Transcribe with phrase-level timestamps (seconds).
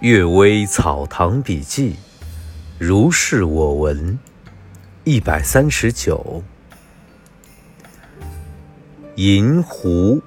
[0.02, 1.92] 《岳微草堂笔记》，
[2.78, 4.18] 如是我闻，
[5.04, 6.42] 一百三十九。
[9.16, 10.22] 银狐，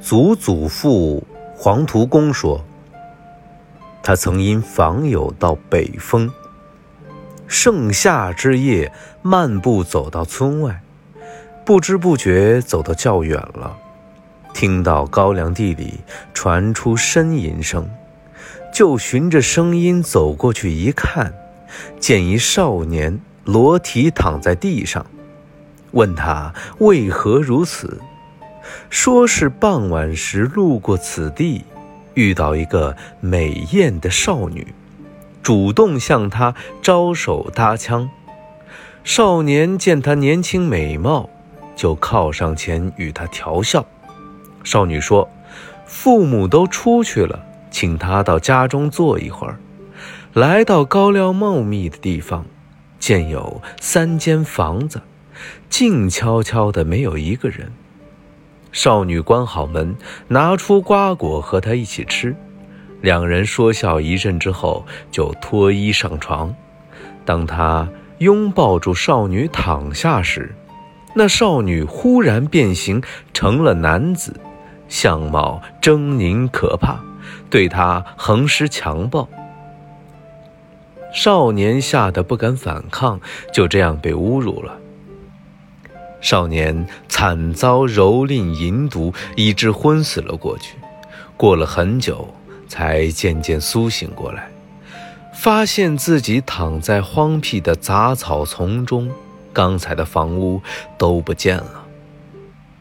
[0.00, 2.64] 祖祖父黄图公说，
[4.02, 6.32] 他曾因访友到北峰，
[7.46, 10.80] 盛夏之夜，漫步走到村外，
[11.66, 13.76] 不知不觉走得较远了。
[14.56, 16.00] 听到高粱地里
[16.32, 17.86] 传出呻吟声，
[18.72, 21.34] 就循着声音走过去一看，
[22.00, 25.04] 见一少年裸体躺在地上，
[25.90, 28.00] 问他为何如此，
[28.88, 31.62] 说是傍晚时路过此地，
[32.14, 34.68] 遇到一个美艳的少女，
[35.42, 38.08] 主动向他招手搭腔。
[39.04, 41.28] 少年见她年轻美貌，
[41.76, 43.84] 就靠上前与她调笑。
[44.66, 45.30] 少女说
[45.86, 49.60] ：“父母都出去了，请她到家中坐一会儿。”
[50.34, 52.44] 来到高粱茂密的地方，
[52.98, 55.00] 见有三间房子，
[55.70, 57.72] 静悄悄的，没有一个人。
[58.72, 59.94] 少女关好门，
[60.26, 62.34] 拿出瓜果和他一起吃。
[63.02, 66.52] 两人说笑一阵之后，就脱衣上床。
[67.24, 70.52] 当他拥抱住少女躺下时，
[71.14, 73.00] 那少女忽然变形
[73.32, 74.34] 成了男子。
[74.88, 77.00] 相貌狰狞可怕，
[77.50, 79.28] 对他横施强暴。
[81.12, 83.20] 少年吓得不敢反抗，
[83.52, 84.76] 就这样被侮辱了。
[86.20, 90.76] 少年惨遭蹂躏淫毒，以致昏死了过去。
[91.36, 92.34] 过了很久，
[92.68, 94.48] 才渐渐苏醒过来，
[95.32, 99.10] 发现自己躺在荒僻的杂草丛中，
[99.52, 100.60] 刚才的房屋
[100.98, 101.85] 都不见了。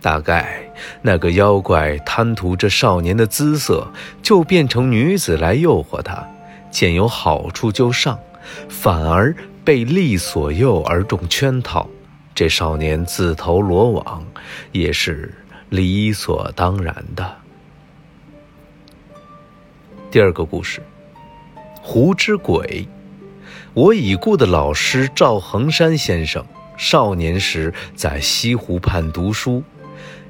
[0.06, 0.62] 大概
[1.02, 6.30] 那个妖怪贪图这少年的姿色，就变成女子来诱惑他，
[6.70, 8.20] 见有好处就上，
[8.70, 11.90] 反而被利所诱而中圈套。
[12.36, 14.24] 这少年自投罗网，
[14.72, 15.34] 也是
[15.70, 17.38] 理所当然的。
[20.12, 20.84] 第二个故事，
[21.82, 22.88] 狐之鬼。
[23.74, 26.46] 我已故的老师赵恒山先生，
[26.78, 29.64] 少年时在西湖畔读书。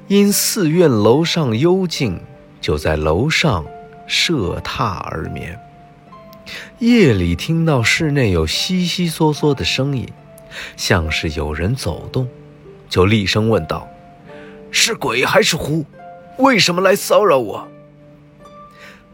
[0.08, 2.20] 因寺院楼上幽静，
[2.60, 3.66] 就在楼上
[4.06, 5.58] 设榻而眠。
[6.78, 10.08] 夜里听到室内有悉悉嗦嗦的声音，
[10.76, 12.28] 像是有人走动，
[12.88, 13.88] 就厉声问道
[14.70, 15.84] ：“是鬼还是狐？
[16.38, 17.66] 为什么来骚扰我？”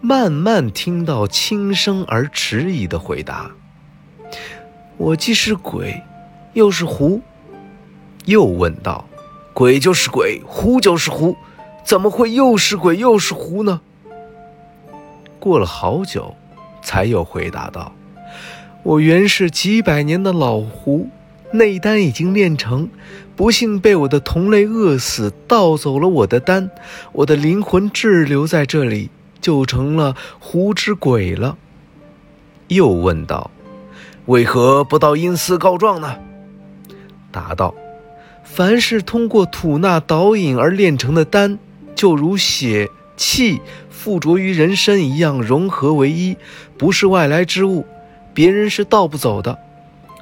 [0.03, 3.51] 慢慢听到轻声而迟疑的回答
[4.99, 6.03] ：“我既是鬼，
[6.53, 7.23] 又是狐。”
[8.27, 9.09] 又问道。
[9.55, 11.37] 鬼就是鬼，狐就是狐，
[11.85, 13.81] 怎么会又是鬼又是狐呢？
[15.39, 16.35] 过了好久，
[16.83, 17.93] 才又回答道
[18.83, 21.09] ：“我原是几百年的老狐，
[21.53, 22.89] 内丹已经炼成，
[23.37, 26.71] 不幸被我的同类饿死，盗走了我的丹，
[27.13, 31.59] 我的灵魂滞留在这里，就成了狐之鬼了。”
[32.69, 33.51] 又问道
[34.27, 36.17] ：“为何不到阴司告状呢？”
[37.31, 37.75] 答道。
[38.45, 41.59] 凡是通过吐纳导引而炼成的丹，
[41.95, 46.37] 就如血气附着于人身一样融合为一，
[46.77, 47.87] 不是外来之物，
[48.35, 49.59] 别人是盗不走的。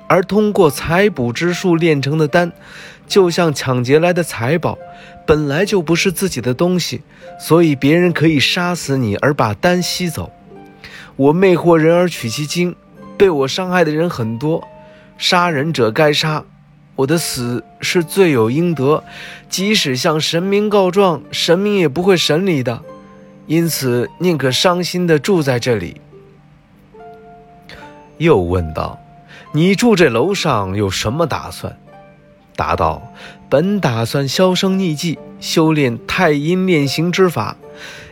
[0.06, 2.52] 而通过采补之术炼成的丹，
[3.06, 4.76] 就像抢劫来的财宝，
[5.26, 7.02] 本来就不是自己的东西，
[7.38, 10.32] 所以别人可以杀死你而把丹吸走。
[11.16, 12.74] 我魅惑人而取其精，
[13.16, 14.66] 被我伤害的人很多，
[15.16, 16.44] 杀人者该杀。
[17.00, 19.02] 我的死是罪有应得，
[19.48, 22.82] 即使向神明告状，神明也不会审理的，
[23.46, 25.98] 因此宁可伤心的住在这里。
[28.18, 28.98] 又问道
[29.52, 31.78] ：“你住这楼上有什么打算？”
[32.54, 33.10] 答道
[33.48, 37.56] ：“本打算销声匿迹，修炼太阴炼形之法，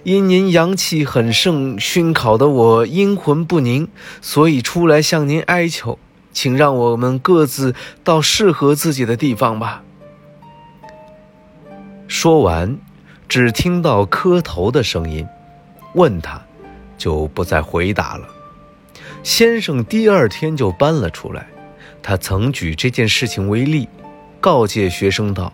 [0.02, 3.86] 因您阳气很盛，熏烤得我阴魂不宁，
[4.22, 5.98] 所以出来向您哀求。”
[6.32, 9.82] 请让我们各自到适合自己的地方吧。
[12.06, 12.78] 说完，
[13.28, 15.26] 只听到磕头的声音，
[15.94, 16.42] 问他，
[16.96, 18.26] 就不再回答了。
[19.22, 21.46] 先生第二天就搬了出来，
[22.02, 23.88] 他曾举这件事情为例，
[24.40, 25.52] 告诫学生道：“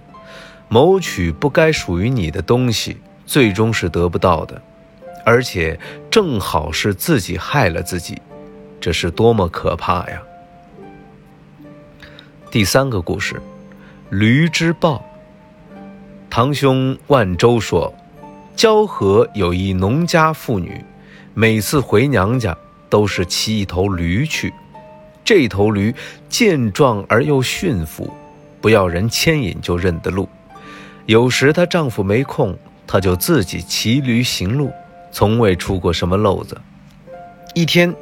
[0.69, 4.63] 谋取不该属于你的东西，最终是得不到的，
[5.25, 5.79] 而且
[6.11, 8.21] 正好是自己害了自己，
[8.81, 10.23] 这是多么可怕呀！”
[12.55, 13.43] 第三个故事，
[14.11, 15.05] 驴之报。
[16.31, 17.93] 堂兄万周说，
[18.57, 20.85] 蛟河有一农家妇女，
[21.35, 22.57] 每次回娘家
[22.89, 24.55] 都是骑一头驴去。
[25.25, 25.93] 这头驴
[26.29, 28.09] 健壮而又驯服，
[28.61, 30.29] 不要人牵引就认得路。
[31.07, 34.71] 有时她丈夫没空，她就自己骑驴行路，
[35.11, 36.57] 从未出过什么漏子。
[37.53, 37.93] 一天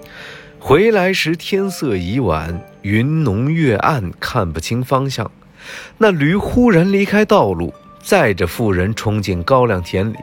[0.59, 5.31] 回来时，天色已晚，云浓月暗，看不清方向。
[5.99, 10.17] 那驴忽然离开道路，载着妇人冲进高粱田里。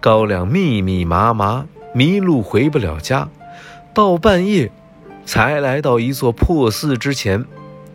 [0.00, 3.28] 高粱密密麻麻，迷路回不了家。
[3.94, 4.70] 到半夜，
[5.24, 7.44] 才来到一座破寺之前，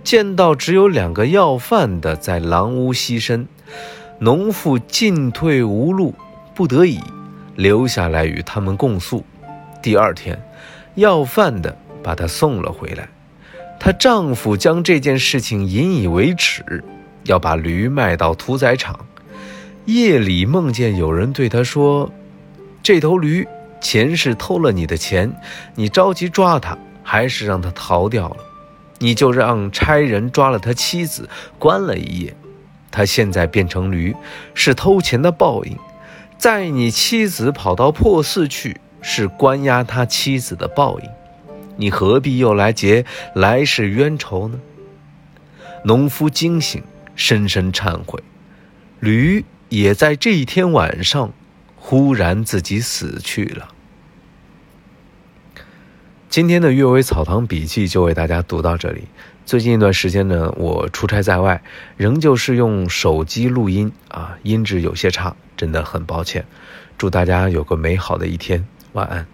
[0.03, 3.47] 见到只有两个要饭的在狼屋栖身。
[4.17, 6.15] 农妇进退无路，
[6.55, 6.99] 不得已
[7.55, 9.23] 留下来与他们共宿。
[9.81, 10.39] 第二天，
[10.95, 13.07] 要饭的把她送了回来。
[13.83, 16.83] 她丈夫将这件事情引以为耻，
[17.23, 19.07] 要把驴卖到屠宰场。
[19.85, 22.13] 夜里梦见有人对他说
[22.83, 23.47] ：“这头驴
[23.81, 25.33] 前世偷了你的钱，
[25.73, 28.37] 你着急抓他，还是让他逃掉了？
[28.99, 31.27] 你就让差人抓了他妻子，
[31.57, 32.35] 关了一夜。
[32.91, 34.15] 他现在变成驴，
[34.53, 35.75] 是偷钱的报应；
[36.37, 41.09] 在你妻子跑到破寺去，是关押他妻子的报应。
[41.81, 43.05] 你何必又来结
[43.35, 44.61] 来世冤仇呢？”
[45.83, 46.81] 农夫惊醒，
[47.15, 48.23] 深深忏悔，
[49.01, 49.43] 驴。
[49.71, 51.31] 也在这一天晚上，
[51.77, 53.69] 忽然自己死去了。
[56.27, 59.03] 今天的《阅微草堂笔记》就为大家读到这里。
[59.45, 61.63] 最近一段时间呢，我出差在外，
[61.95, 66.45] 仍旧是用手机录音啊，音质有些差，真的很抱歉。
[66.97, 69.25] 祝大家有个美好的一天，晚安。